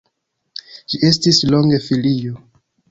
Ĝi 0.93 1.01
estis 1.11 1.43
longe 1.53 1.81
filio. 1.91 2.45